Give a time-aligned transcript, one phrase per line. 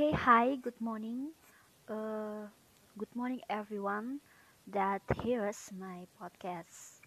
[0.00, 1.36] Okay, hi, good morning.
[1.84, 2.48] Uh,
[2.96, 4.20] good morning, everyone
[4.72, 7.04] that hears my podcast.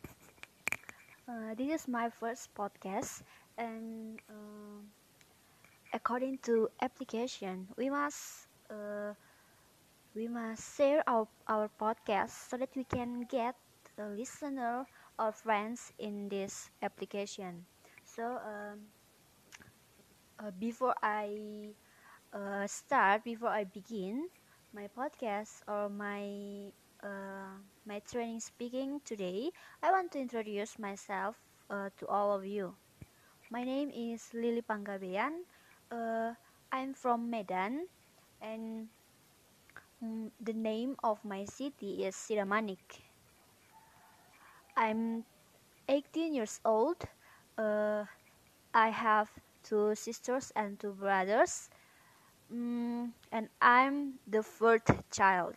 [1.27, 3.23] Uh, this is my first podcast,
[3.57, 4.79] and uh,
[5.93, 9.13] according to application, we must uh,
[10.15, 13.55] we must share our our podcast so that we can get
[13.97, 14.85] a listener
[15.19, 17.65] or friends in this application.
[18.03, 18.89] So um,
[20.39, 21.73] uh, before I
[22.33, 24.27] uh, start before I begin
[24.73, 26.25] my podcast or my
[27.03, 27.53] uh,
[27.85, 29.51] my training speaking today,
[29.83, 31.35] I want to introduce myself
[31.69, 32.75] uh, to all of you.
[33.49, 35.45] My name is Lily Panggabean.
[35.91, 36.33] Uh,
[36.71, 37.87] I'm from Medan,
[38.41, 38.89] and
[40.03, 43.01] mm, the name of my city is Siramanik.
[44.77, 45.25] I'm
[45.89, 46.97] 18 years old.
[47.57, 48.05] Uh,
[48.73, 49.31] I have
[49.63, 51.69] two sisters and two brothers.
[52.51, 55.55] Mm, and I'm the fourth child.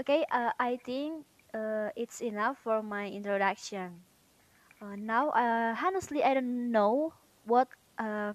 [0.00, 4.02] Okay, uh, I think uh, it's enough for my introduction.
[4.82, 7.14] Uh, now, uh, honestly, I don't know
[7.46, 8.34] what uh,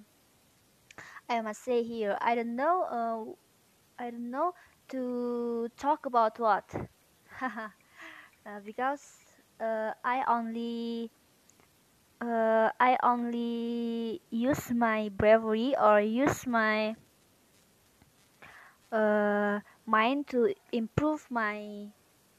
[1.30, 2.18] I must say here.
[2.22, 2.84] I don't know.
[2.84, 4.54] Uh, I don't know
[4.90, 6.66] to talk about what,
[7.42, 7.70] uh,
[8.66, 9.04] because
[9.62, 11.12] uh, I only
[12.22, 16.96] I only use my bravery or use my
[18.92, 21.88] uh, mind to improve my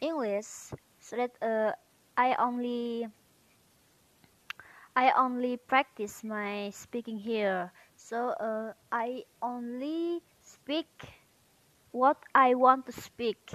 [0.01, 1.73] English so that uh,
[2.17, 3.09] I only
[4.97, 7.73] I only practice my speaking here.
[7.97, 10.89] So uh, I only speak
[11.93, 13.53] what I want to speak.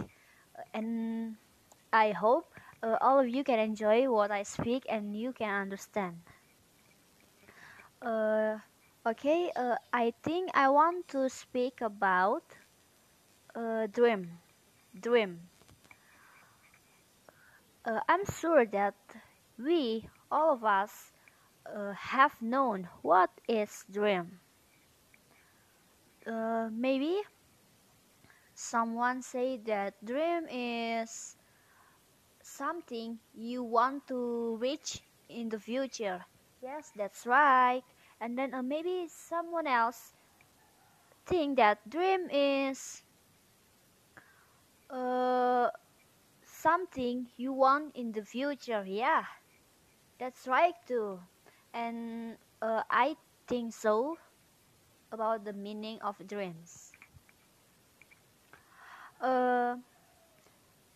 [0.74, 1.36] And
[1.92, 6.22] I hope uh, all of you can enjoy what I speak and you can understand.
[8.02, 8.60] Uh,
[9.06, 12.44] okay uh, I think I want to speak about
[13.56, 14.40] uh, dream
[15.00, 15.50] dream
[17.86, 18.96] uh, i'm sure that
[19.58, 21.12] we all of us
[21.66, 24.40] uh, have known what is dream
[26.28, 27.22] uh, maybe
[28.56, 31.38] someone say that dream is
[32.44, 36.26] something you want to reach in the future.
[36.62, 37.84] Yes that's right.
[38.22, 40.14] And then uh, maybe someone else
[41.28, 43.04] think that dream is
[44.90, 45.70] uh,
[46.44, 49.26] something you want in the future yeah.
[50.20, 51.20] That's right too.
[51.74, 53.16] And uh, i
[53.48, 54.18] think so
[55.12, 56.92] about the meaning of dreams.
[59.22, 59.76] Uh,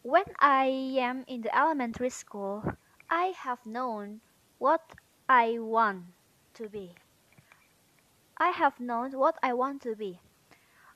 [0.02, 0.66] when i
[1.00, 2.62] am in the elementary school
[3.10, 4.20] i have known
[4.58, 4.82] what
[5.30, 6.04] i want
[6.54, 6.94] to be.
[8.38, 10.20] I have known what i want to be.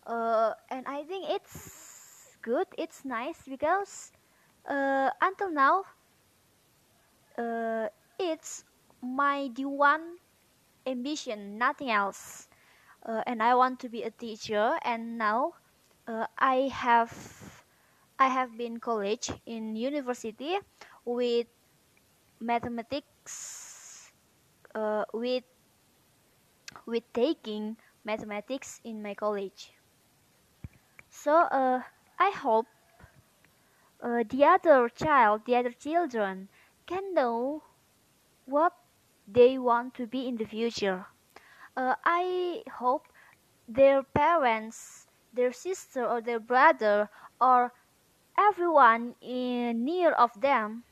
[0.05, 1.82] Uh, and i think it's
[2.43, 4.11] good it's nice because
[4.69, 5.83] uh, until now
[7.37, 7.87] uh,
[8.19, 8.63] it's
[9.01, 10.17] my the one
[10.87, 12.49] ambition nothing else.
[13.05, 15.53] Uh, and i want to be a teacher and now
[16.07, 17.11] uh, i have
[18.19, 20.57] i have been college in university
[21.05, 21.47] with
[22.41, 24.11] mathematics
[24.75, 25.43] uh, with
[26.85, 29.73] with taking mathematics in my college.
[31.09, 31.83] So uh,
[32.23, 32.67] I hope
[34.01, 36.49] uh, the other child, the other children,
[36.85, 37.63] can know
[38.45, 38.73] what
[39.27, 41.07] they want to be in the future.
[41.77, 43.07] Uh, I hope
[43.67, 47.09] their parents, their sister or their brother,
[47.41, 47.73] or
[48.37, 50.83] everyone in near of them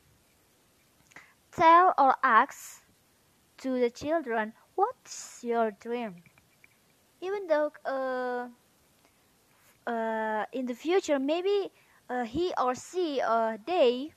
[1.51, 2.83] tell or ask
[3.57, 6.23] to the children, "What's your dream?"
[7.21, 8.49] Even though uh,
[9.87, 11.71] uh, in the future maybe
[12.09, 14.11] uh, he or she or they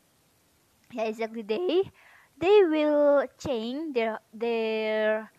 [0.93, 1.83] yeah exactly they
[2.39, 5.31] they will change their their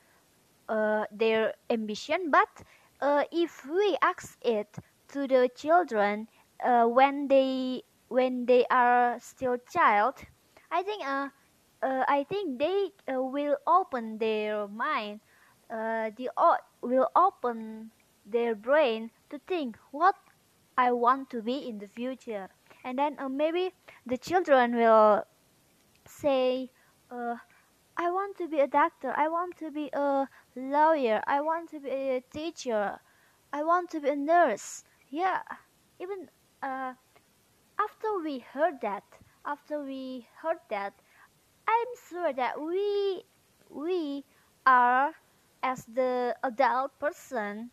[0.70, 2.32] uh, their ambition.
[2.32, 2.64] But
[3.02, 4.78] uh, if we ask it
[5.10, 6.28] to the children
[6.64, 10.14] uh, when they when they are still child
[10.72, 11.28] i think uh,
[11.84, 15.20] uh i think they uh, will open their mind
[15.70, 16.28] uh, they
[16.82, 17.92] will open
[18.26, 20.16] their brain to think what
[20.78, 22.50] I want to be in the future.
[22.84, 23.72] And then uh, maybe
[24.06, 25.24] the children will
[26.08, 26.70] say,
[27.10, 27.36] uh,
[27.98, 31.80] I want to be a doctor, I want to be a lawyer, I want to
[31.80, 33.00] be a teacher,
[33.54, 34.84] I want to be a nurse.
[35.10, 35.42] Yeah,
[36.00, 36.30] even
[36.62, 36.94] uh,
[37.80, 39.04] after we heard that,
[39.46, 40.94] after we heard that,
[41.68, 43.24] I'm sure that we
[43.70, 44.26] we
[44.66, 45.14] are
[45.64, 47.72] as the adult person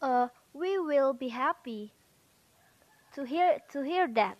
[0.00, 1.92] uh, we will be happy
[3.14, 4.38] to hear to hear that.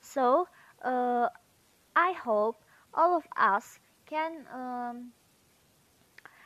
[0.00, 0.48] So
[0.82, 1.28] uh,
[1.96, 2.62] I hope
[2.94, 5.12] all of us can um,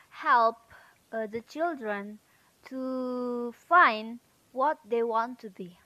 [0.09, 0.57] help
[1.11, 2.19] uh, the children
[2.65, 4.19] to find
[4.51, 5.77] what they want to be.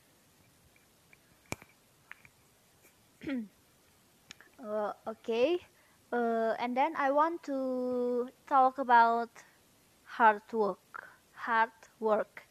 [4.65, 5.59] uh, okay,
[6.11, 9.29] uh, and then I want to talk about
[10.03, 11.07] hard work.
[11.33, 12.43] Hard work.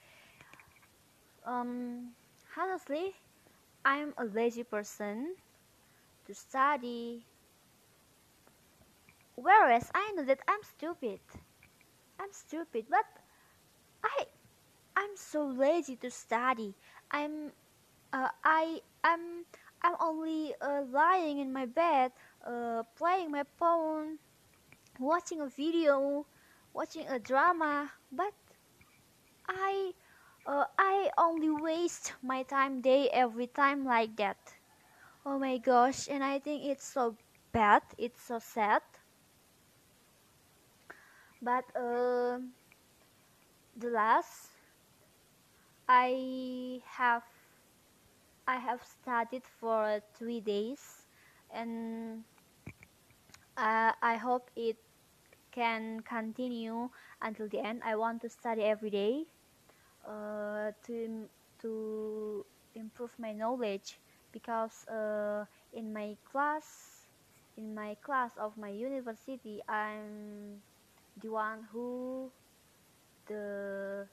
[1.46, 2.12] Um,
[2.56, 3.14] honestly,
[3.84, 5.34] I'm a lazy person
[6.26, 7.26] to study.
[9.34, 11.20] Whereas I know that I'm stupid.
[12.20, 13.06] I'm stupid, but
[14.04, 14.26] I
[14.96, 16.74] I'm so lazy to study.
[17.10, 17.52] I'm
[18.12, 19.44] uh, I I'm
[19.82, 22.12] I'm only uh, lying in my bed,
[22.46, 24.18] uh, playing my phone,
[25.00, 26.26] watching a video,
[26.74, 27.90] watching a drama.
[28.12, 28.32] But
[29.48, 29.92] I I
[31.22, 34.54] only waste my time day every time like that.
[35.24, 37.16] Oh my gosh, and I think it's so
[37.52, 37.82] bad.
[37.98, 38.82] It's so sad.
[41.42, 42.38] But uh,
[43.76, 44.50] the last
[45.88, 47.24] I have
[48.46, 51.06] I have studied for three days,
[51.50, 52.24] and
[53.56, 54.76] uh, I hope it
[55.52, 56.90] can continue
[57.20, 57.82] until the end.
[57.84, 59.26] I want to study every day
[60.06, 61.28] uh, to
[61.60, 62.44] to
[62.74, 63.98] improve my knowledge
[64.32, 67.06] because uh, in my class
[67.56, 70.62] in my class of my university I'm
[71.22, 72.30] the one who
[73.26, 74.06] the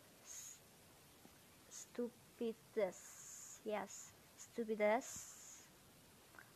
[1.70, 5.66] stupidest yes stupidest.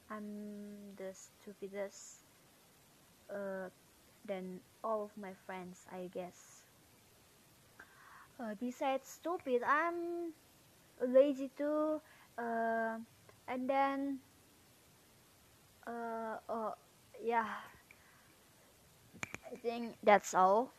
[0.09, 2.21] I'm the stupidest
[3.29, 3.69] uh,
[4.25, 6.62] than all of my friends I guess
[8.39, 10.33] uh, besides stupid I'm
[11.01, 12.01] lazy too
[12.37, 12.97] uh,
[13.47, 14.19] and then
[15.87, 16.73] uh, oh
[17.23, 17.47] yeah.
[19.51, 20.73] I think that's all.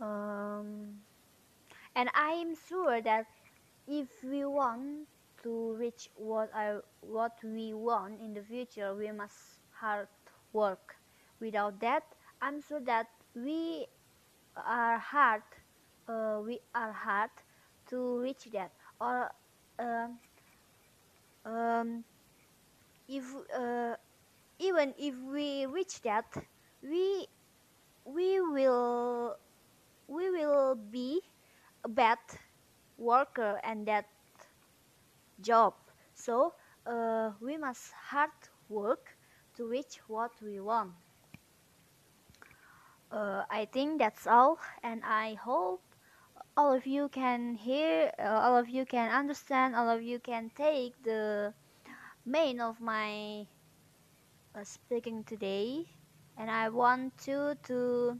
[0.00, 1.00] Um,
[1.94, 3.26] and I'm sure that
[3.88, 5.08] if we want
[5.42, 10.08] to reach what I what we want in the future we must hard
[10.52, 10.96] work.
[11.40, 12.04] Without that
[12.42, 13.86] I'm sure that we
[14.56, 15.42] are hard
[16.08, 17.30] uh, we are hard
[17.88, 18.72] to reach that.
[19.00, 19.30] Or
[19.78, 20.18] um,
[21.44, 22.04] um,
[23.08, 23.24] if
[23.56, 23.94] uh,
[24.58, 26.26] even if we reach that
[26.82, 27.26] we
[28.04, 29.36] we will
[30.08, 31.20] we will be
[31.84, 32.18] a bad
[32.98, 34.06] worker and that
[35.40, 35.74] job.
[36.14, 36.54] So
[36.86, 38.30] uh, we must hard
[38.68, 39.16] work
[39.56, 40.92] to reach what we want
[43.12, 45.82] uh, i think that's all and i hope
[46.56, 50.50] all of you can hear uh, all of you can understand all of you can
[50.56, 51.52] take the
[52.26, 53.46] main of my
[54.54, 55.86] uh, speaking today.
[56.36, 58.18] And i want you to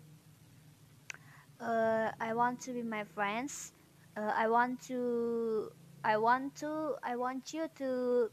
[1.60, 3.72] uh, i want to be my friends.
[4.16, 5.70] Uh, i want to
[6.04, 8.30] i want to i want you to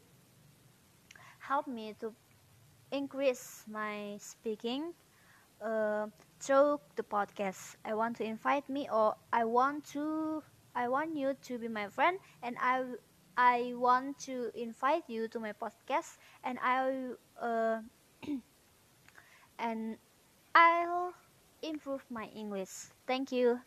[1.39, 2.13] help me to
[2.91, 4.93] increase my speaking.
[5.61, 6.07] Uh,
[6.39, 7.75] through the podcast.
[7.85, 10.43] I want to invite me or I want to
[10.75, 12.83] I want you to be my friend and I
[13.37, 17.81] I want to invite you to my podcast and I uh,
[19.59, 19.97] and
[20.55, 21.13] I'll
[21.61, 22.91] improve my English.
[23.07, 23.61] Thank you.